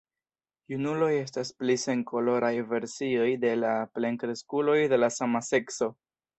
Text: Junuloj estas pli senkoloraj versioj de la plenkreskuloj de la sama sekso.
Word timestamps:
Junuloj 0.71 1.09
estas 1.17 1.51
pli 1.59 1.75
senkoloraj 1.81 2.51
versioj 2.73 3.29
de 3.47 3.53
la 3.67 3.77
plenkreskuloj 4.01 4.79
de 4.95 5.03
la 5.05 5.15
sama 5.21 5.47
sekso. 5.55 5.95